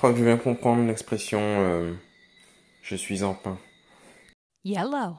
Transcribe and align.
crois 0.00 0.12
que 0.12 0.18
je 0.18 0.24
viens 0.24 0.38
comprendre 0.38 0.86
l'expression 0.86 1.40
euh, 1.42 1.92
je 2.80 2.96
suis 2.96 3.22
en 3.22 3.34
pain. 3.34 3.58
Yellow. 4.64 5.18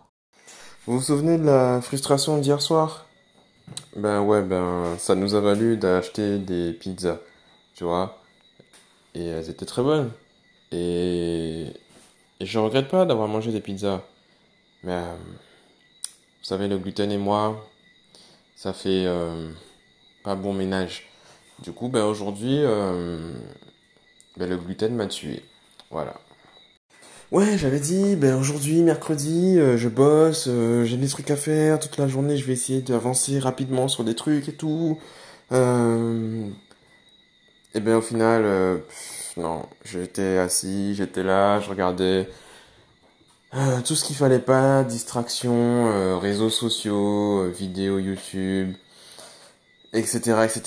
Vous 0.87 0.97
vous 0.97 1.03
souvenez 1.03 1.37
de 1.37 1.45
la 1.45 1.81
frustration 1.81 2.39
d'hier 2.39 2.63
soir? 2.63 3.05
Ben 3.95 4.21
ouais, 4.21 4.41
ben 4.41 4.97
ça 4.97 5.13
nous 5.13 5.35
a 5.35 5.39
valu 5.39 5.77
d'acheter 5.77 6.39
des 6.39 6.73
pizzas, 6.73 7.19
tu 7.75 7.83
vois. 7.83 8.23
Et 9.13 9.23
elles 9.23 9.51
étaient 9.51 9.67
très 9.67 9.83
bonnes. 9.83 10.11
Et, 10.71 11.67
et 12.39 12.45
je 12.47 12.57
regrette 12.57 12.87
pas 12.87 13.05
d'avoir 13.05 13.27
mangé 13.27 13.51
des 13.51 13.61
pizzas. 13.61 14.01
Mais 14.83 14.93
euh, 14.93 15.15
vous 16.39 16.43
savez, 16.45 16.67
le 16.67 16.79
gluten 16.79 17.11
et 17.11 17.19
moi, 17.19 17.69
ça 18.55 18.73
fait 18.73 19.05
euh, 19.05 19.51
pas 20.23 20.33
bon 20.33 20.55
ménage. 20.55 21.07
Du 21.59 21.71
coup, 21.71 21.87
ben 21.87 22.03
aujourd'hui, 22.03 22.63
euh, 22.63 23.31
ben, 24.37 24.49
le 24.49 24.57
gluten 24.57 24.95
m'a 24.95 25.07
tué. 25.07 25.43
Voilà. 25.89 26.15
Ouais, 27.31 27.57
j'avais 27.57 27.79
dit, 27.79 28.17
ben 28.17 28.35
aujourd'hui, 28.37 28.81
mercredi, 28.81 29.57
euh, 29.57 29.77
je 29.77 29.87
bosse, 29.87 30.47
euh, 30.49 30.83
j'ai 30.83 30.97
des 30.97 31.07
trucs 31.07 31.31
à 31.31 31.37
faire, 31.37 31.79
toute 31.79 31.97
la 31.97 32.09
journée, 32.09 32.35
je 32.35 32.45
vais 32.45 32.51
essayer 32.51 32.81
d'avancer 32.81 33.39
rapidement 33.39 33.87
sur 33.87 34.03
des 34.03 34.15
trucs 34.15 34.49
et 34.49 34.53
tout. 34.53 34.99
Euh, 35.53 36.45
et 37.73 37.79
ben 37.79 37.95
au 37.95 38.01
final, 38.01 38.81
non, 39.37 39.65
j'étais 39.85 40.37
assis, 40.37 40.93
j'étais 40.95 41.23
là, 41.23 41.61
je 41.61 41.69
regardais 41.69 42.29
tout 43.85 43.95
ce 43.95 44.03
qu'il 44.05 44.15
fallait 44.15 44.39
pas, 44.39 44.83
distraction, 44.83 46.19
réseaux 46.19 46.49
sociaux, 46.49 47.49
vidéos 47.49 47.99
YouTube, 47.99 48.75
etc., 49.93 50.17
etc. 50.43 50.61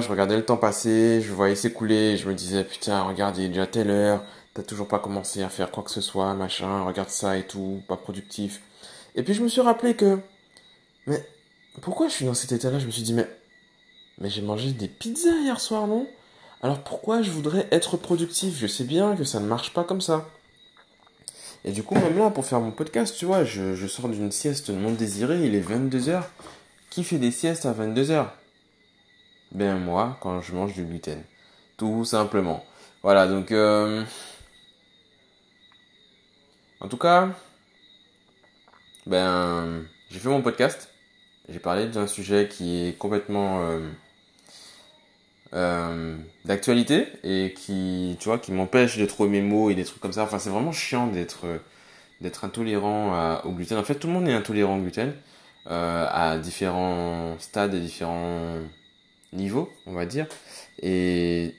Je 0.00 0.08
regardais 0.08 0.36
le 0.36 0.44
temps 0.44 0.56
passer, 0.56 1.20
je 1.20 1.32
voyais 1.32 1.56
s'écouler, 1.56 2.16
je 2.16 2.28
me 2.28 2.34
disais, 2.34 2.64
putain, 2.64 3.02
regarde, 3.02 3.36
il 3.38 3.44
est 3.44 3.48
déjà 3.48 3.66
telle 3.66 3.90
heure, 3.90 4.22
t'as 4.54 4.62
toujours 4.62 4.88
pas 4.88 4.98
commencé 4.98 5.42
à 5.42 5.48
faire 5.48 5.70
quoi 5.70 5.82
que 5.82 5.90
ce 5.90 6.00
soit, 6.00 6.34
machin, 6.34 6.84
regarde 6.84 7.10
ça 7.10 7.36
et 7.36 7.46
tout, 7.46 7.82
pas 7.88 7.96
productif. 7.96 8.62
Et 9.14 9.22
puis 9.22 9.34
je 9.34 9.42
me 9.42 9.48
suis 9.48 9.60
rappelé 9.60 9.94
que, 9.94 10.18
mais 11.06 11.24
pourquoi 11.80 12.08
je 12.08 12.14
suis 12.14 12.24
dans 12.24 12.34
cet 12.34 12.52
état-là? 12.52 12.78
Je 12.78 12.86
me 12.86 12.90
suis 12.90 13.02
dit, 13.02 13.14
mais, 13.14 13.28
mais 14.18 14.30
j'ai 14.30 14.42
mangé 14.42 14.72
des 14.72 14.88
pizzas 14.88 15.38
hier 15.42 15.60
soir, 15.60 15.86
non? 15.86 16.06
Alors 16.62 16.82
pourquoi 16.82 17.22
je 17.22 17.30
voudrais 17.30 17.68
être 17.70 17.96
productif? 17.96 18.58
Je 18.58 18.66
sais 18.66 18.84
bien 18.84 19.16
que 19.16 19.24
ça 19.24 19.40
ne 19.40 19.46
marche 19.46 19.72
pas 19.72 19.84
comme 19.84 20.00
ça. 20.00 20.26
Et 21.64 21.72
du 21.72 21.82
coup, 21.82 21.94
même 21.94 22.18
là, 22.18 22.30
pour 22.30 22.44
faire 22.44 22.60
mon 22.60 22.70
podcast, 22.70 23.14
tu 23.16 23.26
vois, 23.26 23.44
je, 23.44 23.74
je 23.74 23.86
sors 23.86 24.08
d'une 24.08 24.32
sieste 24.32 24.70
non 24.70 24.92
désirée, 24.92 25.44
il 25.44 25.54
est 25.54 25.60
22h. 25.60 26.22
Qui 26.90 27.04
fait 27.04 27.18
des 27.18 27.30
siestes 27.30 27.66
à 27.66 27.72
22h 27.72 28.28
Ben 29.52 29.78
moi, 29.78 30.16
quand 30.20 30.40
je 30.40 30.52
mange 30.54 30.74
du 30.74 30.84
gluten. 30.84 31.22
Tout 31.76 32.04
simplement. 32.04 32.64
Voilà, 33.02 33.26
donc... 33.26 33.52
euh, 33.52 34.04
En 36.80 36.88
tout 36.88 36.96
cas, 36.96 37.28
ben, 39.06 39.82
j'ai 40.10 40.18
fait 40.18 40.28
mon 40.28 40.42
podcast. 40.42 40.90
J'ai 41.48 41.58
parlé 41.58 41.86
d'un 41.88 42.06
sujet 42.06 42.48
qui 42.48 42.86
est 42.88 42.98
complètement 42.98 43.62
euh, 43.62 43.80
euh, 45.54 46.16
d'actualité 46.44 47.08
et 47.24 47.54
qui, 47.54 48.16
tu 48.20 48.28
vois, 48.28 48.38
qui 48.38 48.52
m'empêche 48.52 48.98
de 48.98 49.06
trouver 49.06 49.30
mes 49.30 49.40
mots 49.40 49.70
et 49.70 49.74
des 49.74 49.84
trucs 49.84 50.00
comme 50.00 50.12
ça. 50.12 50.22
Enfin, 50.24 50.38
c'est 50.38 50.50
vraiment 50.50 50.72
chiant 50.72 51.06
d'être 51.06 51.46
d'être 52.20 52.44
intolérant 52.44 53.40
au 53.44 53.52
gluten. 53.52 53.78
En 53.78 53.84
fait, 53.84 53.96
tout 53.96 54.08
le 54.08 54.12
monde 54.14 54.28
est 54.28 54.34
intolérant 54.34 54.78
au 54.78 54.82
gluten 54.82 55.14
euh, 55.68 56.06
à 56.10 56.38
différents 56.38 57.36
stades 57.40 57.74
et 57.74 57.80
différents 57.80 58.56
niveaux, 59.32 59.70
on 59.86 59.92
va 59.92 60.06
dire. 60.06 60.26
Et 60.82 61.54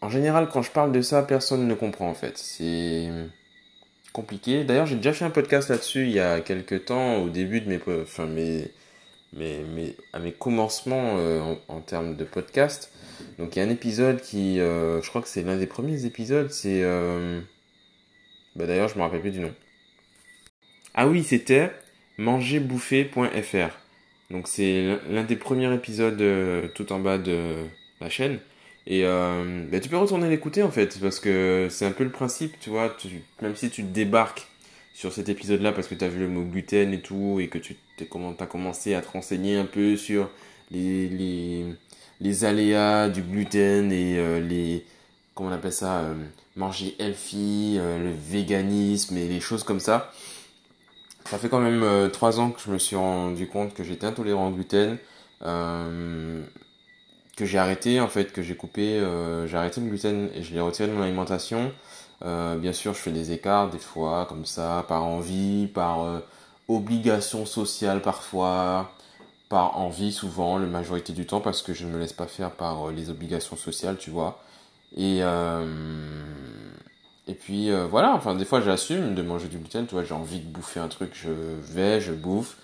en 0.00 0.08
général, 0.08 0.48
quand 0.48 0.62
je 0.62 0.70
parle 0.70 0.92
de 0.92 1.02
ça, 1.02 1.22
personne 1.22 1.66
ne 1.66 1.74
comprend 1.74 2.08
en 2.08 2.14
fait. 2.14 2.36
C'est 2.38 3.08
compliqué. 4.12 4.64
D'ailleurs, 4.64 4.86
j'ai 4.86 4.96
déjà 4.96 5.12
fait 5.12 5.24
un 5.24 5.30
podcast 5.30 5.68
là-dessus 5.68 6.04
il 6.04 6.12
y 6.12 6.20
a 6.20 6.40
quelques 6.40 6.86
temps, 6.86 7.16
au 7.16 7.28
début 7.28 7.60
de 7.60 7.68
mes, 7.68 7.80
enfin 8.02 8.26
mes, 8.26 8.70
mes, 9.34 9.58
mes, 9.64 9.96
à 10.12 10.20
mes 10.20 10.32
commencements 10.32 11.16
euh, 11.18 11.40
en, 11.40 11.58
en 11.68 11.80
termes 11.80 12.16
de 12.16 12.24
podcast. 12.24 12.90
Donc, 13.38 13.56
il 13.56 13.58
y 13.58 13.62
a 13.62 13.64
un 13.64 13.70
épisode 13.70 14.20
qui, 14.20 14.60
euh, 14.60 15.02
je 15.02 15.08
crois 15.08 15.20
que 15.20 15.28
c'est 15.28 15.42
l'un 15.42 15.56
des 15.56 15.66
premiers 15.66 16.04
épisodes. 16.06 16.50
C'est, 16.50 16.82
euh, 16.82 17.40
bah 18.56 18.66
d'ailleurs, 18.66 18.88
je 18.88 18.96
me 18.96 19.02
rappelle 19.02 19.20
plus 19.20 19.32
du 19.32 19.40
nom. 19.40 19.52
Ah 20.94 21.08
oui, 21.08 21.24
c'était 21.24 21.72
mangerbouffer.fr. 22.18 23.83
Donc 24.30 24.48
c'est 24.48 24.98
l'un 25.10 25.24
des 25.24 25.36
premiers 25.36 25.72
épisodes 25.74 26.20
euh, 26.20 26.68
tout 26.74 26.92
en 26.92 26.98
bas 26.98 27.18
de 27.18 27.64
la 28.00 28.08
chaîne. 28.08 28.38
Et 28.86 29.04
euh, 29.04 29.64
bah, 29.70 29.80
tu 29.80 29.88
peux 29.88 29.96
retourner 29.96 30.28
l'écouter 30.28 30.62
en 30.62 30.70
fait, 30.70 30.98
parce 31.00 31.18
que 31.20 31.68
c'est 31.70 31.86
un 31.86 31.92
peu 31.92 32.04
le 32.04 32.10
principe, 32.10 32.58
tu 32.60 32.70
vois, 32.70 32.94
tu, 32.98 33.22
même 33.40 33.56
si 33.56 33.70
tu 33.70 33.82
débarques 33.82 34.46
sur 34.94 35.12
cet 35.12 35.28
épisode-là 35.28 35.72
parce 35.72 35.88
que 35.88 35.94
tu 35.94 36.04
as 36.04 36.08
vu 36.08 36.20
le 36.20 36.28
mot 36.28 36.42
gluten 36.42 36.92
et 36.92 37.00
tout, 37.00 37.40
et 37.40 37.48
que 37.48 37.58
tu 37.58 37.76
t'es, 37.96 38.06
comment, 38.06 38.34
as 38.38 38.46
commencé 38.46 38.94
à 38.94 39.00
te 39.00 39.10
renseigner 39.10 39.56
un 39.56 39.64
peu 39.64 39.96
sur 39.96 40.30
les, 40.70 41.08
les, 41.08 41.64
les 42.20 42.44
aléas 42.44 43.08
du 43.08 43.22
gluten 43.22 43.90
et 43.90 44.18
euh, 44.18 44.40
les, 44.40 44.84
comment 45.34 45.48
on 45.48 45.52
appelle 45.52 45.72
ça, 45.72 46.00
euh, 46.00 46.14
manger 46.56 46.94
healthy, 46.98 47.78
le 47.78 48.12
véganisme 48.12 49.16
et 49.16 49.26
les 49.26 49.40
choses 49.40 49.64
comme 49.64 49.80
ça. 49.80 50.12
Ça 51.26 51.38
fait 51.38 51.48
quand 51.48 51.60
même 51.60 51.82
euh, 51.82 52.08
trois 52.08 52.38
ans 52.40 52.50
que 52.50 52.60
je 52.60 52.70
me 52.70 52.78
suis 52.78 52.96
rendu 52.96 53.46
compte 53.48 53.74
que 53.74 53.82
j'étais 53.82 54.06
intolérant 54.06 54.48
au 54.48 54.50
gluten, 54.50 54.98
euh, 55.42 56.42
que 57.36 57.46
j'ai 57.46 57.58
arrêté 57.58 58.00
en 58.00 58.08
fait, 58.08 58.32
que 58.32 58.42
j'ai 58.42 58.56
coupé, 58.56 58.98
euh, 59.00 59.46
j'ai 59.46 59.56
arrêté 59.56 59.80
le 59.80 59.88
gluten 59.88 60.30
et 60.34 60.42
je 60.42 60.54
l'ai 60.54 60.60
retiré 60.60 60.88
de 60.88 60.94
mon 60.94 61.02
alimentation. 61.02 61.72
Bien 62.22 62.72
sûr, 62.72 62.94
je 62.94 63.00
fais 63.00 63.10
des 63.12 63.32
écarts 63.32 63.68
des 63.70 63.78
fois, 63.78 64.24
comme 64.26 64.46
ça, 64.46 64.84
par 64.88 65.04
envie, 65.04 65.66
par 65.66 66.22
obligation 66.68 67.44
sociale 67.46 68.00
parfois, 68.00 68.92
par 69.50 69.78
envie 69.78 70.12
souvent, 70.12 70.58
la 70.58 70.66
majorité 70.66 71.12
du 71.12 71.26
temps, 71.26 71.40
parce 71.40 71.62
que 71.62 71.74
je 71.74 71.86
ne 71.86 71.92
me 71.92 71.98
laisse 71.98 72.14
pas 72.14 72.26
faire 72.26 72.52
par 72.52 72.90
les 72.92 73.10
obligations 73.10 73.56
sociales, 73.56 73.98
tu 73.98 74.10
vois. 74.10 74.42
Et, 74.96 75.20
euh, 75.22 75.66
et 77.26 77.34
puis 77.34 77.70
euh, 77.70 77.86
voilà, 77.86 78.14
enfin 78.14 78.34
des 78.34 78.44
fois 78.44 78.60
j'assume 78.60 79.14
de 79.14 79.22
manger 79.22 79.48
du 79.48 79.58
gluten, 79.58 79.86
tu 79.86 79.94
vois, 79.94 80.04
j'ai 80.04 80.14
envie 80.14 80.40
de 80.40 80.46
bouffer 80.46 80.80
un 80.80 80.88
truc, 80.88 81.12
je 81.14 81.30
vais, 81.30 82.00
je 82.00 82.12
bouffe. 82.12 82.56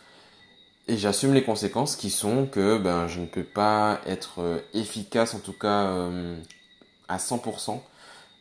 Et 0.88 0.96
j'assume 0.96 1.34
les 1.34 1.44
conséquences 1.44 1.94
qui 1.96 2.10
sont 2.10 2.46
que 2.46 2.78
ben, 2.78 3.06
je 3.06 3.20
ne 3.20 3.26
peux 3.26 3.44
pas 3.44 4.00
être 4.06 4.40
euh, 4.40 4.58
efficace, 4.74 5.34
en 5.34 5.38
tout 5.38 5.52
cas 5.52 5.86
euh, 5.86 6.36
à 7.08 7.18
100% 7.18 7.80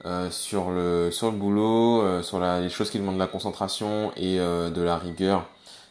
euh, 0.06 0.32
sur 0.32 0.72
le, 0.72 1.12
sur 1.12 1.30
le 1.30 1.38
boulot, 1.38 2.02
euh, 2.02 2.22
sur 2.24 2.40
la, 2.40 2.62
les 2.62 2.70
choses 2.70 2.90
qui 2.90 3.00
demandent 3.00 3.16
de 3.16 3.20
la 3.20 3.28
concentration 3.28 4.14
et 4.16 4.40
euh, 4.40 4.70
de 4.70 4.82
la 4.82 4.98
rigueur. 4.98 5.46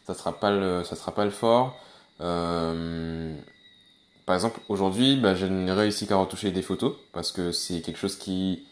Ça 0.07 0.15
sera 0.15 0.33
pas 0.41 0.51
le, 0.51 0.83
ça 0.85 0.97
sera 0.97 1.15
pas 1.15 1.27
le 1.27 1.31
fort. 1.31 1.77
Par 2.19 2.75
exemple, 4.35 4.61
aujourd'hui, 4.69 5.17
ben, 5.17 5.35
je 5.35 5.45
n'ai 5.47 5.73
réussi 5.73 6.07
qu'à 6.07 6.17
retoucher 6.17 6.51
des 6.51 6.63
photos 6.63 6.95
parce 7.13 7.33
que 7.33 7.53
c'est 7.53 7.81
quelque 7.83 7.99
chose 7.99 8.17
qui 8.17 8.67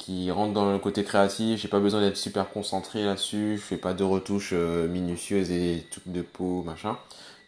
qui 0.00 0.30
rentre 0.32 0.54
dans 0.54 0.72
le 0.72 0.78
côté 0.80 1.04
créatif. 1.04 1.60
J'ai 1.60 1.68
pas 1.68 1.80
besoin 1.80 2.00
d'être 2.00 2.16
super 2.16 2.50
concentré 2.50 3.04
là-dessus. 3.04 3.56
Je 3.58 3.62
fais 3.62 3.78
pas 3.78 3.94
de 3.94 4.04
retouches 4.04 4.50
euh, 4.54 4.88
minutieuses 4.88 5.52
et 5.52 5.86
trucs 5.92 6.08
de 6.08 6.22
peau, 6.22 6.62
machin. 6.64 6.98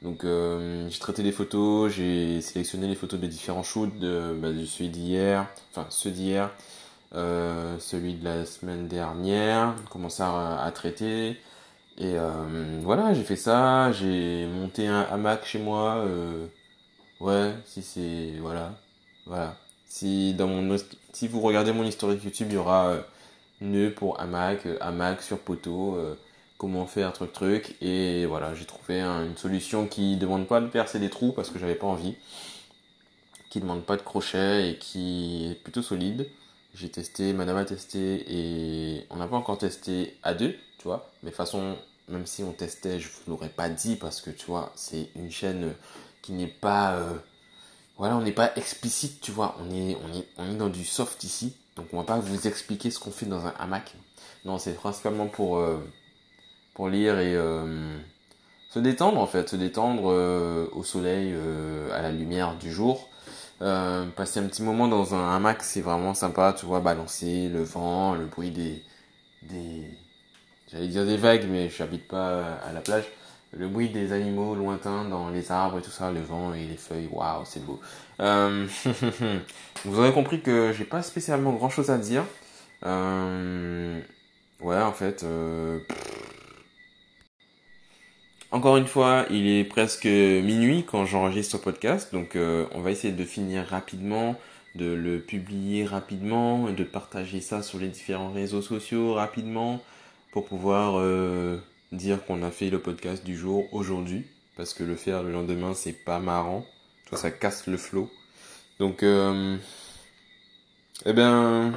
Donc 0.03 0.25
euh, 0.25 0.89
j'ai 0.91 0.99
traité 1.01 1.23
les 1.23 1.33
photos, 1.33 1.93
j'ai 1.93 2.41
sélectionné 2.43 2.89
les 2.89 2.97
photos 2.97 3.21
de 3.21 3.27
différents 3.29 3.63
shoots, 3.63 3.99
de, 4.01 4.35
bah, 4.41 4.53
de 4.53 4.65
celui 4.67 4.91
d'hier, 4.91 5.47
enfin 5.71 5.87
ceux 5.91 6.11
d'hier, 6.11 6.51
euh, 7.15 7.79
celui 7.81 8.15
de 8.15 8.25
la 8.25 8.47
semaine 8.47 8.89
dernière, 8.89 9.75
commencé 9.91 10.23
à, 10.23 10.63
à 10.63 10.73
traiter. 10.73 11.39
Et 11.99 12.15
euh, 12.19 12.81
voilà, 12.83 13.15
j'ai 13.15 13.25
fait 13.25 13.37
ça, 13.37 13.93
j'ai 13.93 14.47
monté 14.47 14.87
un 14.89 15.03
hamac 15.03 15.45
chez 15.47 15.59
moi. 15.61 15.97
euh, 16.07 16.47
ouais, 17.21 17.55
si 17.65 17.83
c'est 17.83 18.35
voilà, 18.41 18.73
voilà. 19.27 19.57
Si 19.87 20.35
dans 20.35 20.49
mon 20.49 20.71
si 21.13 21.29
vous 21.29 21.41
regardez 21.41 21.73
mon 21.73 21.85
historique 21.85 22.25
YouTube, 22.25 22.49
il 22.51 22.55
y 22.55 22.59
aura 22.59 22.89
euh, 22.91 23.03
nœud 23.61 23.93
pour 23.95 24.21
hamac, 24.21 24.67
euh, 24.67 24.77
hamac 24.81 25.23
sur 25.23 25.39
poteau, 25.39 25.97
euh, 25.97 26.17
comment 26.59 26.87
faire 26.87 27.13
truc 27.13 27.33
truc. 27.33 27.77
Et 27.83 28.27
voilà, 28.27 28.55
j'ai 28.55 28.65
trouvé 28.67 29.01
un- 29.01 29.27
une 29.27 29.37
solution 29.37 29.87
qui 29.87 30.17
demande 30.17 30.47
pas 30.49 30.61
de 30.61 30.69
percer 30.69 30.99
des 30.99 31.11
trous 31.11 31.33
parce 31.33 31.51
que 31.51 31.59
j'avais 31.59 31.75
pas 31.77 31.87
envie, 31.87 32.17
qui 33.51 33.61
demande 33.61 33.85
pas 33.85 33.97
de 33.97 34.03
crochet 34.03 34.71
et 34.71 34.79
qui 34.79 35.49
est 35.51 35.55
plutôt 35.63 35.83
solide. 35.83 36.29
J'ai 36.75 36.89
testé, 36.89 37.33
madame 37.35 37.59
a 37.59 37.65
testé 37.65 38.25
et 38.29 39.07
on 39.11 39.17
n'a 39.17 39.27
pas 39.27 39.37
encore 39.37 39.59
testé 39.59 40.17
à 40.23 40.33
deux, 40.35 40.53
tu 40.79 40.85
vois. 40.85 41.11
Mais 41.23 41.31
de 41.31 41.35
façon, 41.35 41.77
même 42.09 42.27
si 42.27 42.43
on 42.45 42.53
testait, 42.53 42.99
je 42.99 43.09
vous 43.09 43.31
l'aurais 43.33 43.51
pas 43.51 43.69
dit 43.69 43.97
parce 43.97 44.21
que 44.23 44.31
tu 44.31 44.47
vois, 44.47 44.73
c'est 44.75 45.11
une 45.17 45.31
chaîne 45.31 45.75
qui 46.23 46.33
n'est 46.33 46.47
pas 46.47 46.99
voilà, 48.03 48.17
on 48.17 48.23
n'est 48.23 48.33
pas 48.33 48.51
explicite, 48.57 49.21
tu 49.21 49.31
vois. 49.31 49.55
On 49.61 49.71
est, 49.73 49.97
on 50.05 50.13
est, 50.13 50.27
on 50.37 50.51
est 50.51 50.57
dans 50.57 50.69
du 50.69 50.85
soft 50.85 51.23
ici. 51.23 51.55
Donc, 51.77 51.87
on 51.93 51.99
va 51.99 52.03
pas 52.03 52.19
vous 52.19 52.49
expliquer 52.49 52.91
ce 52.91 52.99
qu'on 52.99 53.13
fait 53.13 53.27
dans 53.27 53.47
un 53.47 53.55
hamac. 53.61 53.95
Non, 54.45 54.59
c'est 54.59 54.73
principalement 54.73 55.29
pour, 55.29 55.59
euh, 55.59 55.79
pour 56.75 56.89
lire 56.89 57.21
et 57.21 57.37
euh, 57.37 57.97
se 58.71 58.81
détendre, 58.81 59.21
en 59.21 59.29
fait. 59.29 59.49
Se 59.49 59.55
détendre 59.55 60.11
euh, 60.11 60.67
au 60.73 60.83
soleil, 60.83 61.33
à 61.93 62.03
la 62.03 62.11
lumière 62.11 62.57
du 62.57 62.73
jour. 62.73 63.09
Passer 63.61 64.41
un 64.41 64.49
petit 64.49 64.65
moment 64.65 64.89
dans 64.89 65.15
un 65.15 65.37
hamac, 65.37 65.63
c'est 65.63 65.81
vraiment 65.81 66.15
sympa, 66.15 66.57
tu 66.59 66.67
vois, 66.67 66.81
balancer 66.81 67.49
le 67.49 67.63
vent, 67.63 68.17
le 68.17 68.25
bruit 68.25 68.51
des, 68.51 68.83
des, 69.43 69.87
j'allais 70.73 70.89
dire 70.89 71.07
des 71.07 71.19
vagues, 71.19 71.47
mais 71.49 71.71
je 71.71 71.81
n'habite 71.81 72.09
pas 72.09 72.57
à 72.67 72.73
la 72.73 72.81
plage. 72.81 73.05
Le 73.55 73.69
bruit 73.69 73.91
des 73.91 74.13
animaux 74.13 74.55
lointains 74.55 75.05
dans 75.05 75.29
les 75.29 75.53
arbres 75.53 75.79
et 75.79 75.83
tout 75.83 75.91
ça, 75.91 76.11
le 76.11 76.21
vent 76.21 76.55
et 76.55 76.65
les 76.65 76.77
feuilles, 76.77 77.09
waouh, 77.11 77.45
c'est 77.45 77.65
beau. 77.65 77.81
Euh, 78.21 78.67
vous 79.85 79.99
aurez 79.99 80.13
compris 80.13 80.41
que 80.41 80.73
j'ai 80.73 80.85
pas 80.85 81.03
spécialement 81.03 81.53
grand 81.53 81.69
chose 81.69 81.91
à 81.91 81.99
dire. 81.99 82.25
Euh, 82.85 84.01
ouais, 84.61 84.81
en 84.81 84.93
fait, 84.93 85.23
euh, 85.23 85.81
encore 88.53 88.77
une 88.77 88.87
fois, 88.87 89.25
il 89.31 89.49
est 89.49 89.65
presque 89.65 90.05
minuit 90.05 90.85
quand 90.85 91.07
j'enregistre 91.07 91.57
ce 91.57 91.63
podcast, 91.63 92.13
donc 92.13 92.37
euh, 92.37 92.67
on 92.73 92.83
va 92.83 92.91
essayer 92.91 93.15
de 93.15 93.25
finir 93.25 93.65
rapidement, 93.65 94.37
de 94.75 94.93
le 94.93 95.21
publier 95.21 95.87
rapidement, 95.87 96.71
de 96.71 96.85
partager 96.85 97.41
ça 97.41 97.63
sur 97.63 97.79
les 97.79 97.89
différents 97.89 98.31
réseaux 98.31 98.61
sociaux 98.61 99.15
rapidement 99.15 99.81
pour 100.33 100.45
pouvoir 100.45 100.99
euh, 100.99 101.59
dire 101.93 102.25
qu'on 102.25 102.43
a 102.43 102.51
fait 102.51 102.71
le 102.71 102.81
podcast 102.81 103.25
du 103.25 103.37
jour 103.37 103.67
aujourd'hui, 103.73 104.25
parce 104.57 104.75
que 104.75 104.83
le 104.83 104.97
faire 104.97 105.23
le 105.23 105.33
lendemain 105.33 105.75
c'est 105.75 105.93
pas 105.93 106.19
marrant, 106.19 106.67
ça 107.13 107.31
casse 107.31 107.67
le 107.67 107.77
flow. 107.77 108.11
Donc, 108.79 109.03
euh, 109.03 109.57
eh 111.05 111.13
bien, 111.13 111.73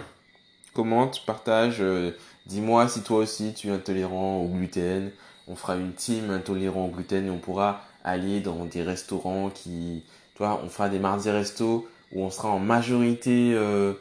commente, 0.73 1.25
partage, 1.25 1.77
euh, 1.81 2.11
dis-moi 2.45 2.87
si 2.87 3.01
toi 3.01 3.17
aussi 3.19 3.53
tu 3.53 3.67
es 3.67 3.71
intolérant 3.71 4.37
au 4.37 4.47
gluten. 4.47 5.11
On 5.47 5.55
fera 5.55 5.75
une 5.75 5.93
team 5.93 6.31
intolérant 6.31 6.85
au 6.85 6.89
gluten 6.89 7.27
et 7.27 7.29
on 7.29 7.37
pourra 7.37 7.83
aller 8.03 8.39
dans 8.39 8.65
des 8.65 8.81
restaurants 8.81 9.49
qui, 9.49 10.03
toi, 10.35 10.61
on 10.63 10.69
fera 10.69 10.89
des 10.89 10.99
mardis 10.99 11.29
resto 11.29 11.87
où 12.11 12.23
on 12.23 12.29
sera 12.29 12.49
en 12.49 12.59
majorité, 12.59 13.51
euh, 13.53 13.93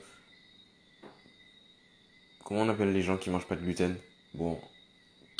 comment 2.45 2.63
on 2.63 2.69
appelle 2.69 2.93
les 2.93 3.03
gens 3.03 3.17
qui 3.17 3.31
mangent 3.31 3.47
pas 3.47 3.57
de 3.57 3.63
gluten? 3.63 3.97
Bon, 4.35 4.59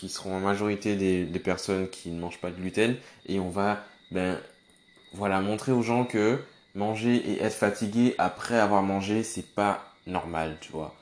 qui 0.05 0.11
seront 0.11 0.37
en 0.37 0.41
majorité 0.41 0.97
des, 0.97 1.39
personnes 1.39 1.89
qui 1.89 2.11
ne 2.11 2.21
mangent 2.21 2.41
pas 2.41 2.51
de 2.51 2.57
gluten 2.57 2.95
et 3.27 3.41
on 3.41 3.49
va, 3.49 3.83
ben, 4.11 4.39
voilà, 5.15 5.41
montrer 5.41 5.73
aux 5.73 5.81
gens 5.81 6.05
que 6.05 6.39
manger 6.75 7.17
et 7.17 7.43
être 7.43 7.55
fatigué 7.55 8.15
après 8.19 8.59
avoir 8.59 8.83
mangé, 8.83 9.23
c'est 9.23 9.55
pas 9.55 9.95
normal, 10.07 10.59
tu 10.61 10.73
vois 10.73 10.95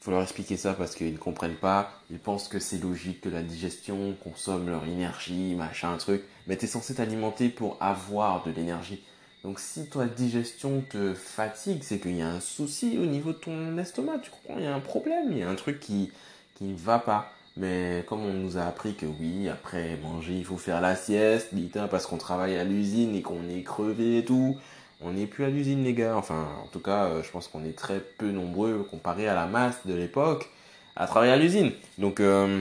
faut 0.00 0.10
leur 0.10 0.22
expliquer 0.22 0.58
ça 0.58 0.74
parce 0.74 0.96
qu'ils 0.96 1.14
ne 1.14 1.18
comprennent 1.18 1.54
pas. 1.54 1.90
Ils 2.10 2.18
pensent 2.18 2.48
que 2.48 2.58
c'est 2.58 2.76
logique 2.76 3.22
que 3.22 3.30
la 3.30 3.40
digestion 3.40 4.14
consomme 4.22 4.68
leur 4.68 4.84
énergie, 4.84 5.54
machin, 5.54 5.96
truc. 5.96 6.20
Mais 6.46 6.58
tu 6.58 6.66
es 6.66 6.68
censé 6.68 6.94
t'alimenter 6.94 7.48
pour 7.48 7.78
avoir 7.80 8.44
de 8.44 8.50
l'énergie. 8.50 9.02
Donc 9.44 9.58
si 9.58 9.86
toi 9.88 10.04
digestion 10.04 10.82
te 10.90 11.14
fatigue, 11.14 11.82
c'est 11.82 12.00
qu'il 12.00 12.16
y 12.16 12.20
a 12.20 12.28
un 12.28 12.40
souci 12.40 12.98
au 12.98 13.06
niveau 13.06 13.32
de 13.32 13.38
ton 13.38 13.78
estomac. 13.78 14.18
Tu 14.18 14.30
comprends? 14.30 14.58
Il 14.58 14.64
y 14.64 14.66
a 14.66 14.74
un 14.74 14.80
problème, 14.80 15.32
il 15.32 15.38
y 15.38 15.42
a 15.42 15.48
un 15.48 15.54
truc 15.54 15.80
qui 15.80 16.12
qui 16.54 16.64
ne 16.64 16.76
va 16.76 16.98
pas. 16.98 17.33
Mais 17.56 18.04
comme 18.08 18.24
on 18.24 18.32
nous 18.32 18.58
a 18.58 18.62
appris 18.62 18.94
que 18.94 19.06
oui, 19.06 19.48
après 19.48 19.96
manger, 20.02 20.34
il 20.34 20.44
faut 20.44 20.56
faire 20.56 20.80
la 20.80 20.96
sieste, 20.96 21.50
parce 21.90 22.06
qu'on 22.06 22.16
travaille 22.16 22.56
à 22.56 22.64
l'usine 22.64 23.14
et 23.14 23.22
qu'on 23.22 23.48
est 23.48 23.62
crevé 23.62 24.18
et 24.18 24.24
tout. 24.24 24.56
On 25.00 25.12
n'est 25.12 25.26
plus 25.26 25.44
à 25.44 25.50
l'usine, 25.50 25.84
les 25.84 25.92
gars. 25.94 26.16
Enfin, 26.16 26.48
en 26.64 26.66
tout 26.68 26.80
cas, 26.80 27.04
euh, 27.04 27.22
je 27.22 27.30
pense 27.30 27.48
qu'on 27.48 27.64
est 27.64 27.76
très 27.76 28.00
peu 28.00 28.30
nombreux 28.30 28.86
comparé 28.90 29.28
à 29.28 29.34
la 29.34 29.46
masse 29.46 29.86
de 29.86 29.94
l'époque 29.94 30.48
à 30.96 31.06
travailler 31.06 31.32
à 31.32 31.36
l'usine. 31.36 31.72
Donc, 31.98 32.20
euh, 32.20 32.60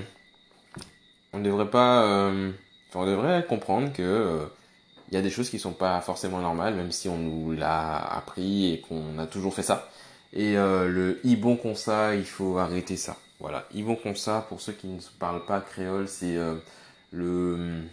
on 1.32 1.40
devrait 1.40 1.70
pas, 1.70 2.04
euh, 2.04 2.52
on 2.96 3.06
devrait 3.06 3.46
comprendre 3.46 3.94
que 3.94 4.48
il 5.10 5.16
y 5.16 5.18
a 5.18 5.22
des 5.22 5.30
choses 5.30 5.50
qui 5.50 5.60
sont 5.60 5.74
pas 5.74 6.02
forcément 6.02 6.40
normales, 6.40 6.76
même 6.76 6.92
si 6.92 7.08
on 7.08 7.18
nous 7.18 7.52
l'a 7.52 7.98
appris 7.98 8.74
et 8.74 8.82
qu'on 8.82 9.20
a 9.20 9.28
toujours 9.28 9.54
fait 9.54 9.64
ça. 9.64 9.90
Et 10.34 10.56
le 10.56 11.20
ibon 11.24 11.56
consa, 11.56 12.16
il 12.16 12.26
faut 12.26 12.58
arrêter 12.58 12.98
ça. 12.98 13.18
Voilà, 13.44 13.68
ibon 13.74 13.96
consa, 13.96 14.46
pour 14.50 14.60
ceux 14.62 14.74
qui 14.74 14.88
ne 14.88 15.00
parlent 15.20 15.46
pas 15.46 15.62
créole, 15.62 16.08
c'est 16.08 16.38
le 17.12 17.84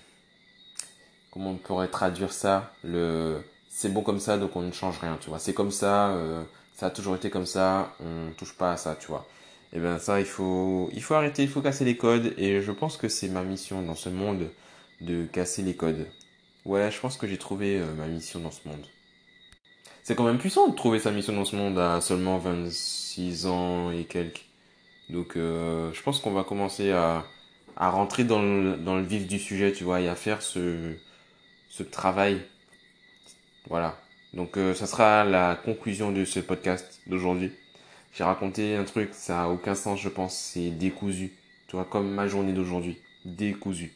comment 1.31 1.51
on 1.51 1.57
pourrait 1.57 1.89
traduire 1.89 2.33
ça? 2.33 2.73
Le 2.83 3.43
c'est 3.69 3.93
bon 3.93 4.03
comme 4.03 4.21
ça, 4.21 4.37
donc 4.39 4.57
on 4.57 4.63
ne 4.63 4.73
change 4.73 4.99
rien, 5.01 5.17
tu 5.21 5.31
vois. 5.31 5.39
C'est 5.39 5.55
comme 5.55 5.71
ça, 5.71 6.11
euh, 6.11 6.43
ça 6.75 6.87
a 6.87 6.91
toujours 6.91 7.15
été 7.17 7.31
comme 7.31 7.47
ça, 7.47 7.95
on 8.01 8.33
touche 8.37 8.55
pas 8.55 8.73
à 8.73 8.77
ça, 8.77 8.97
tu 9.01 9.07
vois. 9.09 9.27
Et 9.73 9.79
bien 9.81 9.99
ça, 9.99 10.21
il 10.21 10.27
faut, 10.27 10.91
il 10.93 11.03
faut 11.03 11.15
arrêter, 11.15 11.43
il 11.45 11.49
faut 11.49 11.63
casser 11.63 11.85
les 11.85 11.97
codes, 11.97 12.35
et 12.37 12.61
je 12.63 12.73
pense 12.73 12.97
que 12.97 13.09
c'est 13.09 13.29
ma 13.29 13.43
mission 13.45 13.83
dans 13.83 13.95
ce 13.95 14.09
monde 14.09 14.51
de 15.01 15.25
casser 15.27 15.63
les 15.63 15.77
codes. 15.77 16.07
Ouais, 16.65 16.91
je 16.91 17.01
pense 17.01 17.17
que 17.17 17.27
j'ai 17.27 17.39
trouvé 17.39 17.79
euh, 17.79 17.95
ma 17.95 18.07
mission 18.07 18.41
dans 18.41 18.51
ce 18.51 18.69
monde. 18.69 18.85
C'est 20.03 20.15
quand 20.15 20.25
même 20.25 20.39
puissant 20.39 20.69
de 20.69 20.75
trouver 20.75 20.99
sa 20.99 21.11
mission 21.13 21.33
dans 21.35 21.45
ce 21.45 21.57
monde 21.57 21.79
à 21.79 22.01
seulement 22.01 22.39
26 22.39 23.47
ans 23.47 23.91
et 23.93 24.05
quelques. 24.05 24.50
Donc 25.11 25.37
euh, 25.37 25.93
je 25.93 26.03
pense 26.03 26.21
qu'on 26.21 26.33
va 26.33 26.45
commencer 26.45 26.93
à, 26.93 27.27
à 27.77 27.91
rentrer 27.91 28.25
dans 28.25 28.43
le, 28.43 28.77
dans 28.77 28.97
le 28.97 29.03
vif 29.03 29.27
du 29.27 29.39
sujet, 29.39 29.73
tu 29.73 29.85
vois, 29.85 30.01
et 30.01 30.09
à 30.09 30.15
faire 30.15 30.43
ce, 30.43 30.95
ce 31.69 31.83
travail 31.83 32.41
voilà. 33.69 33.97
Donc 34.35 34.57
euh, 34.57 34.75
ça 34.75 34.87
sera 34.87 35.25
la 35.25 35.57
conclusion 35.57 36.13
de 36.13 36.25
ce 36.25 36.41
podcast 36.41 37.01
d'aujourd'hui. 37.07 37.53
J'ai 38.13 38.25
raconté 38.25 38.75
un 38.77 38.85
truc, 38.85 39.11
ça 39.13 39.45
a 39.45 39.49
aucun 39.49 39.75
sens, 39.75 40.01
je 40.01 40.09
pense, 40.09 40.37
c'est 40.37 40.71
décousu. 40.71 41.33
Tu 41.69 41.77
vois, 41.77 41.85
comme 41.85 42.11
ma 42.11 42.27
journée 42.27 42.53
d'aujourd'hui, 42.53 42.99
décousu. 43.25 43.93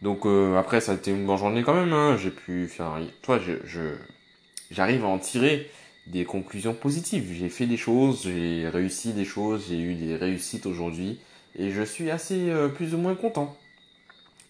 Donc 0.00 0.26
euh, 0.26 0.56
après, 0.58 0.80
ça 0.80 0.92
a 0.92 0.94
été 0.94 1.10
une 1.10 1.26
bonne 1.26 1.36
journée 1.36 1.62
quand 1.62 1.74
même. 1.74 1.92
Hein. 1.92 2.16
J'ai 2.16 2.30
pu 2.30 2.66
faire, 2.68 2.98
toi, 3.20 3.38
je, 3.38 3.52
je, 3.64 3.94
j'arrive 4.70 5.04
à 5.04 5.08
en 5.08 5.18
tirer 5.18 5.70
des 6.06 6.24
conclusions 6.24 6.74
positives. 6.74 7.32
J'ai 7.32 7.48
fait 7.48 7.66
des 7.66 7.76
choses, 7.76 8.24
j'ai 8.24 8.68
réussi 8.68 9.12
des 9.12 9.24
choses, 9.24 9.66
j'ai 9.68 9.78
eu 9.78 9.94
des 9.94 10.16
réussites 10.16 10.66
aujourd'hui, 10.66 11.18
et 11.56 11.70
je 11.70 11.82
suis 11.82 12.10
assez 12.10 12.50
euh, 12.50 12.68
plus 12.68 12.94
ou 12.94 12.98
moins 12.98 13.14
content. 13.14 13.56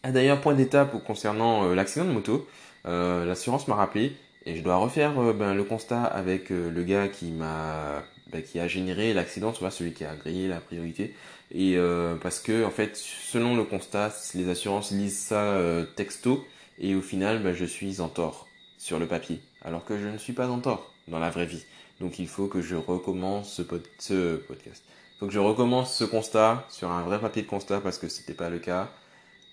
Ah, 0.02 0.10
d'ailleurs, 0.10 0.40
point 0.40 0.54
d'étape 0.54 1.04
concernant 1.04 1.64
euh, 1.64 1.74
l'accident 1.74 2.04
de 2.04 2.12
moto. 2.12 2.46
Euh, 2.86 3.24
l'assurance 3.24 3.68
m'a 3.68 3.76
rappelé 3.76 4.16
et 4.44 4.56
je 4.56 4.62
dois 4.62 4.76
refaire 4.76 5.18
euh, 5.20 5.32
ben, 5.32 5.54
le 5.54 5.62
constat 5.62 6.02
avec 6.02 6.50
euh, 6.50 6.70
le 6.70 6.82
gars 6.82 7.06
qui 7.06 7.30
m'a 7.30 8.02
ben, 8.32 8.42
qui 8.42 8.58
a 8.58 8.66
généré 8.66 9.14
l'accident, 9.14 9.52
vois, 9.52 9.70
celui 9.70 9.92
qui 9.92 10.04
a 10.04 10.16
grillé 10.16 10.48
la 10.48 10.60
priorité. 10.60 11.14
Et 11.54 11.76
parce 12.22 12.40
que 12.40 12.64
en 12.64 12.70
fait, 12.70 12.96
selon 12.96 13.54
le 13.54 13.64
constat, 13.64 14.10
les 14.34 14.48
assurances 14.48 14.90
lisent 14.90 15.18
ça 15.18 15.60
texto 15.96 16.46
et 16.78 16.94
au 16.94 17.02
final, 17.02 17.42
ben, 17.42 17.52
je 17.52 17.66
suis 17.66 18.00
en 18.00 18.08
tort 18.08 18.48
sur 18.78 18.98
le 18.98 19.06
papier, 19.06 19.38
alors 19.62 19.84
que 19.84 19.98
je 19.98 20.06
ne 20.06 20.16
suis 20.16 20.32
pas 20.32 20.48
en 20.48 20.60
tort 20.60 20.91
dans 21.08 21.18
la 21.18 21.30
vraie 21.30 21.46
vie. 21.46 21.64
Donc 22.00 22.18
il 22.18 22.28
faut 22.28 22.46
que 22.46 22.60
je 22.60 22.76
recommence 22.76 23.54
ce, 23.54 23.62
podcast. 23.62 24.84
Il 24.88 25.18
faut 25.18 25.26
que 25.26 25.32
je 25.32 25.38
recommence 25.38 25.96
ce 25.96 26.04
constat 26.04 26.66
sur 26.68 26.90
un 26.90 27.02
vrai 27.02 27.20
papier 27.20 27.42
de 27.42 27.46
constat 27.46 27.80
parce 27.80 27.98
que 27.98 28.08
c'était 28.08 28.34
pas 28.34 28.50
le 28.50 28.58
cas 28.58 28.90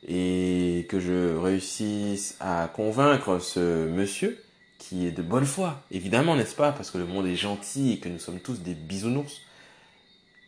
et 0.07 0.87
que 0.89 0.99
je 0.99 1.35
réussisse 1.35 2.37
à 2.39 2.69
convaincre 2.73 3.39
ce 3.39 3.87
monsieur 3.87 4.41
qui 4.79 5.05
est 5.05 5.11
de 5.11 5.21
bonne 5.21 5.45
foi, 5.45 5.83
évidemment, 5.91 6.35
n'est-ce 6.35 6.55
pas, 6.55 6.71
parce 6.71 6.89
que 6.89 6.97
le 6.97 7.05
monde 7.05 7.27
est 7.27 7.35
gentil 7.35 7.91
et 7.91 7.99
que 7.99 8.09
nous 8.09 8.17
sommes 8.17 8.39
tous 8.39 8.61
des 8.61 8.73
bisounours, 8.73 9.41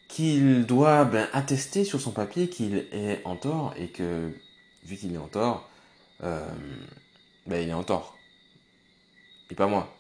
qu'il 0.07 0.65
doit 0.65 1.05
ben, 1.05 1.27
attester 1.33 1.83
sur 1.83 2.01
son 2.01 2.11
papier 2.11 2.49
qu'il 2.49 2.87
est 2.91 3.21
en 3.25 3.35
tort 3.35 3.73
et 3.77 3.89
que, 3.89 4.31
vu 4.83 4.95
qu'il 4.95 5.13
est 5.13 5.17
en 5.17 5.27
tort, 5.27 5.69
euh, 6.23 6.49
ben, 7.45 7.61
il 7.61 7.69
est 7.69 7.73
en 7.73 7.83
tort. 7.83 8.17
Et 9.51 9.55
pas 9.55 9.67
moi. 9.67 9.93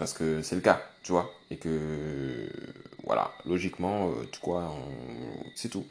Parce 0.00 0.14
que 0.14 0.40
c'est 0.40 0.54
le 0.54 0.62
cas, 0.62 0.80
tu 1.02 1.12
vois. 1.12 1.30
Et 1.50 1.56
que, 1.56 2.48
voilà, 3.04 3.34
logiquement, 3.44 4.08
euh, 4.08 4.26
tu 4.32 4.40
vois, 4.42 4.74
c'est 5.54 5.68
tout. 5.68 5.84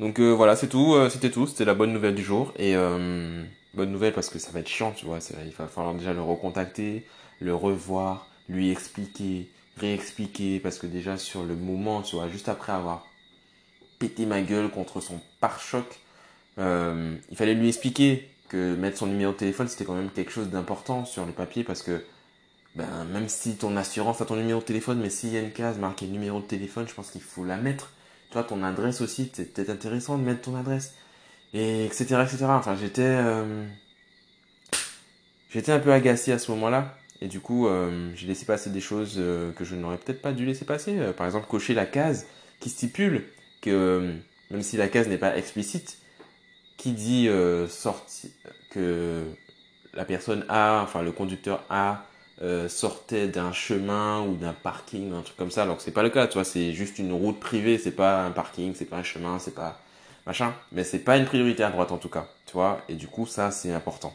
Donc 0.00 0.18
euh, 0.18 0.32
voilà, 0.32 0.56
c'est 0.56 0.66
tout, 0.66 0.94
euh, 0.94 1.08
c'était 1.08 1.30
tout, 1.30 1.46
c'était 1.46 1.64
la 1.64 1.74
bonne 1.74 1.92
nouvelle 1.92 2.16
du 2.16 2.24
jour. 2.24 2.52
Et 2.58 2.74
bonne 2.74 3.92
nouvelle 3.92 4.12
parce 4.12 4.28
que 4.28 4.40
ça 4.40 4.50
va 4.50 4.58
être 4.58 4.68
chiant, 4.68 4.90
tu 4.90 5.06
vois. 5.06 5.20
Il 5.46 5.52
va 5.52 5.68
falloir 5.68 5.94
déjà 5.94 6.12
le 6.12 6.20
recontacter, 6.20 7.06
le 7.38 7.54
revoir, 7.54 8.26
lui 8.48 8.72
expliquer, 8.72 9.48
réexpliquer. 9.76 10.58
Parce 10.58 10.80
que 10.80 10.88
déjà 10.88 11.16
sur 11.16 11.44
le 11.44 11.54
moment, 11.54 12.02
tu 12.02 12.16
vois, 12.16 12.28
juste 12.28 12.48
après 12.48 12.72
avoir 12.72 13.06
pété 14.00 14.26
ma 14.26 14.40
gueule 14.40 14.68
contre 14.68 15.00
son 15.00 15.20
pare-choc, 15.38 15.86
il 16.58 17.36
fallait 17.36 17.54
lui 17.54 17.68
expliquer 17.68 18.28
que 18.48 18.74
mettre 18.74 18.98
son 18.98 19.06
numéro 19.06 19.30
de 19.30 19.38
téléphone, 19.38 19.68
c'était 19.68 19.84
quand 19.84 19.94
même 19.94 20.10
quelque 20.10 20.32
chose 20.32 20.48
d'important 20.48 21.04
sur 21.04 21.24
le 21.24 21.30
papier 21.30 21.62
parce 21.62 21.84
que 21.84 22.02
ben, 22.76 23.04
même 23.04 23.28
si 23.28 23.56
ton 23.56 23.76
assurance 23.76 24.20
a 24.20 24.24
ton 24.24 24.36
numéro 24.36 24.60
de 24.60 24.64
téléphone, 24.64 25.00
mais 25.00 25.10
s'il 25.10 25.32
y 25.32 25.36
a 25.36 25.40
une 25.40 25.52
case 25.52 25.78
marquée 25.78 26.06
numéro 26.06 26.40
de 26.40 26.46
téléphone, 26.46 26.86
je 26.88 26.94
pense 26.94 27.10
qu'il 27.10 27.22
faut 27.22 27.44
la 27.44 27.56
mettre 27.56 27.90
toi, 28.34 28.42
ton 28.42 28.64
adresse 28.64 29.00
aussi, 29.00 29.30
c'est 29.32 29.54
peut-être 29.54 29.70
intéressant 29.70 30.18
de 30.18 30.24
mettre 30.24 30.40
ton 30.40 30.56
adresse. 30.56 30.96
Et 31.52 31.84
etc. 31.84 32.16
etc. 32.24 32.46
Enfin, 32.48 32.74
j'étais. 32.74 33.02
Euh, 33.02 33.64
j'étais 35.50 35.70
un 35.70 35.78
peu 35.78 35.92
agacé 35.92 36.32
à 36.32 36.40
ce 36.40 36.50
moment-là. 36.50 36.98
Et 37.20 37.28
du 37.28 37.38
coup, 37.38 37.68
euh, 37.68 38.10
j'ai 38.16 38.26
laissé 38.26 38.44
passer 38.44 38.70
des 38.70 38.80
choses 38.80 39.14
euh, 39.18 39.52
que 39.52 39.64
je 39.64 39.76
n'aurais 39.76 39.98
peut-être 39.98 40.20
pas 40.20 40.32
dû 40.32 40.44
laisser 40.44 40.64
passer. 40.64 40.96
par 41.16 41.26
exemple, 41.26 41.46
cocher 41.46 41.74
la 41.74 41.86
case 41.86 42.26
qui 42.58 42.70
stipule 42.70 43.24
que, 43.60 44.14
même 44.50 44.62
si 44.62 44.76
la 44.76 44.88
case 44.88 45.06
n'est 45.06 45.16
pas 45.16 45.36
explicite, 45.36 45.98
qui 46.76 46.90
dit 46.90 47.28
sorti, 47.68 48.32
que 48.70 49.22
la 49.92 50.04
personne 50.04 50.44
A, 50.48 50.80
enfin 50.82 51.02
le 51.02 51.12
conducteur 51.12 51.64
A, 51.70 52.04
euh, 52.44 52.68
sortait 52.68 53.28
d'un 53.28 53.52
chemin 53.52 54.22
ou 54.22 54.36
d'un 54.36 54.52
parking, 54.52 55.12
un 55.14 55.22
truc 55.22 55.36
comme 55.36 55.50
ça, 55.50 55.62
alors 55.62 55.78
que 55.78 55.82
c'est 55.82 55.90
pas 55.92 56.02
le 56.02 56.10
cas, 56.10 56.26
tu 56.26 56.34
vois, 56.34 56.44
c'est 56.44 56.72
juste 56.72 56.98
une 56.98 57.12
route 57.12 57.40
privée, 57.40 57.78
c'est 57.78 57.90
pas 57.92 58.24
un 58.24 58.30
parking, 58.32 58.74
c'est 58.76 58.84
pas 58.84 58.98
un 58.98 59.02
chemin, 59.02 59.38
c'est 59.38 59.54
pas 59.54 59.80
machin, 60.26 60.54
mais 60.72 60.84
c'est 60.84 61.00
pas 61.00 61.16
une 61.16 61.24
priorité 61.24 61.64
à 61.64 61.70
droite 61.70 61.90
en 61.92 61.98
tout 61.98 62.08
cas, 62.10 62.28
tu 62.46 62.52
vois, 62.52 62.82
et 62.88 62.94
du 62.94 63.08
coup 63.08 63.26
ça 63.26 63.50
c'est 63.50 63.72
important. 63.72 64.14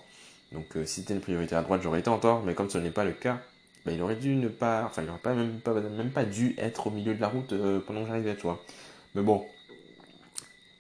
Donc 0.51 0.77
euh, 0.77 0.86
si 0.86 1.01
c'était 1.01 1.15
une 1.15 1.21
priorité 1.21 1.55
à 1.55 1.62
droite, 1.63 1.81
j'aurais 1.83 2.00
été 2.01 2.09
en 2.09 2.19
tort, 2.19 2.43
mais 2.45 2.53
comme 2.53 2.69
ce 2.69 2.77
n'est 2.77 2.91
pas 2.91 3.03
le 3.03 3.12
cas, 3.12 3.39
bah, 3.86 3.91
il 3.93 4.01
aurait 4.01 4.15
dû 4.15 4.36
ne 4.36 4.48
pas, 4.48 4.83
enfin 4.86 5.03
il 5.03 5.09
aurait 5.09 5.19
pas 5.19 5.33
même 5.33 5.59
pas 5.59 5.74
même 5.74 6.12
pas 6.12 6.25
dû 6.25 6.55
être 6.59 6.88
au 6.88 6.91
milieu 6.91 7.15
de 7.15 7.21
la 7.21 7.29
route 7.29 7.53
euh, 7.53 7.79
pendant 7.86 8.01
que 8.03 8.07
j'arrivais, 8.09 8.36
tu 8.36 8.43
vois. 8.43 8.63
Mais 9.15 9.21
bon, 9.24 9.45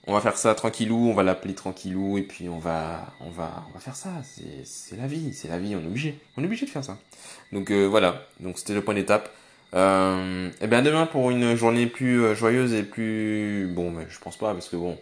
on 0.07 0.13
va 0.13 0.21
faire 0.21 0.37
ça 0.37 0.55
tranquillou, 0.55 1.09
on 1.09 1.13
va 1.13 1.23
l'appeler 1.23 1.53
tranquillou 1.53 2.17
et 2.17 2.23
puis 2.23 2.49
on 2.49 2.59
va, 2.59 3.13
on 3.21 3.29
va, 3.29 3.65
on 3.69 3.73
va 3.73 3.79
faire 3.79 3.95
ça. 3.95 4.09
C'est, 4.23 4.97
la 4.97 5.07
vie, 5.07 5.33
c'est 5.33 5.47
la 5.47 5.59
vie, 5.59 5.75
on 5.75 5.81
est 5.81 5.87
obligé, 5.87 6.17
on 6.37 6.41
est 6.41 6.45
obligé 6.45 6.65
de 6.65 6.71
faire 6.71 6.83
ça. 6.83 6.97
Donc 7.51 7.71
euh, 7.71 7.85
voilà, 7.85 8.25
donc 8.39 8.57
c'était 8.57 8.73
le 8.73 8.81
point 8.83 8.95
d'étape. 8.95 9.29
Euh, 9.75 10.49
et 10.61 10.67
bien 10.67 10.81
demain 10.81 11.05
pour 11.05 11.29
une 11.29 11.55
journée 11.55 11.85
plus 11.85 12.23
euh, 12.23 12.35
joyeuse 12.35 12.73
et 12.73 12.83
plus, 12.83 13.67
bon, 13.67 13.91
mais 13.91 14.07
je 14.09 14.19
pense 14.19 14.35
pas 14.37 14.53
parce 14.53 14.67
que 14.67 14.75
bon, 14.75 14.97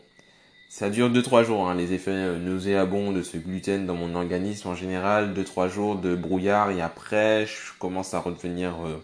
ça 0.67 0.89
dure 0.89 1.09
2-3 1.09 1.45
jours, 1.45 1.69
hein, 1.69 1.75
les 1.75 1.93
effets 1.93 2.11
euh, 2.11 2.37
nauséabonds 2.37 3.13
de 3.13 3.21
ce 3.21 3.37
gluten 3.37 3.85
dans 3.85 3.95
mon 3.95 4.13
organisme 4.15 4.67
en 4.67 4.75
général, 4.75 5.33
2-3 5.33 5.69
jours 5.69 5.95
de 5.95 6.15
brouillard 6.15 6.71
et 6.71 6.81
après 6.81 7.45
je 7.45 7.77
commence 7.79 8.13
à 8.13 8.19
redevenir 8.19 8.73
euh, 8.85 9.01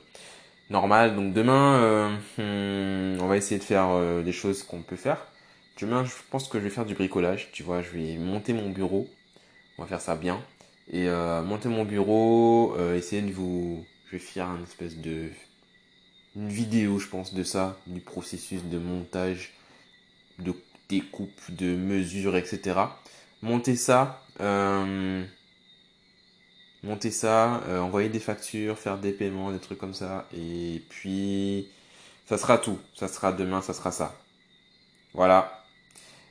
normal. 0.70 1.16
Donc 1.16 1.32
demain, 1.34 2.10
hmm, 2.38 3.22
on 3.22 3.28
va 3.28 3.38
essayer 3.38 3.60
de 3.60 3.64
faire 3.64 3.90
des 4.24 4.34
choses 4.34 4.64
qu'on 4.64 4.82
peut 4.82 4.98
faire. 4.98 5.26
Demain, 5.80 6.06
je 6.06 6.14
pense 6.30 6.48
que 6.48 6.60
je 6.60 6.64
vais 6.64 6.70
faire 6.70 6.86
du 6.86 6.94
bricolage, 6.94 7.50
tu 7.52 7.64
vois, 7.64 7.82
je 7.82 7.90
vais 7.90 8.18
monter 8.18 8.54
mon 8.54 8.70
bureau, 8.70 9.10
on 9.78 9.82
va 9.82 9.88
faire 9.88 10.02
ça 10.02 10.16
bien. 10.16 10.40
Et 10.92 11.08
euh, 11.08 11.42
monter 11.42 11.70
mon 11.70 11.84
bureau, 11.84 12.76
euh, 12.78 12.96
essayer 12.98 13.22
de 13.22 13.32
vous... 13.32 13.86
Je 14.08 14.14
vais 14.14 14.20
faire 14.20 14.48
une 14.48 14.64
espèce 14.64 14.98
de... 14.98 15.30
Une 16.36 16.50
vidéo, 16.50 17.00
je 17.00 17.08
pense, 17.08 17.34
de 17.34 17.44
ça, 17.44 17.78
du 17.88 18.02
processus 18.02 18.64
de 18.64 18.78
montage, 18.78 19.54
de 20.40 20.54
découpe, 20.90 21.40
de 21.50 21.76
mesure, 21.76 22.36
etc. 22.36 22.80
Monter 23.42 23.76
ça, 23.76 24.24
euh, 24.42 25.24
monter 26.84 27.12
ça, 27.12 27.62
envoyer 27.82 28.10
des 28.10 28.20
factures, 28.20 28.78
faire 28.80 28.98
des 28.98 29.12
paiements, 29.12 29.52
des 29.52 29.60
trucs 29.60 29.78
comme 29.78 29.94
ça. 29.94 30.28
Et 30.36 30.82
puis, 30.90 31.68
ça 32.26 32.38
sera 32.38 32.58
tout. 32.58 32.80
Ça 32.96 33.08
sera 33.08 33.32
demain, 33.32 33.62
ça 33.62 33.74
sera 33.74 33.92
ça. 33.92 34.16
Voilà. 35.14 35.63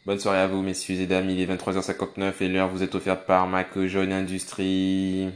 Bonne 0.05 0.19
soirée 0.19 0.41
à 0.41 0.49
vous, 0.49 0.63
messieurs 0.63 1.01
et 1.01 1.07
dames. 1.07 1.31
Il 1.31 1.41
est 1.41 1.47
23h59 1.47 2.33
et 2.41 2.49
l'heure 2.49 2.69
vous 2.69 2.83
est 2.83 2.97
offerte 2.97 3.25
par 3.25 3.47
Mac 3.47 3.79
Jaune 3.87 4.13
Industrie. 4.13 5.29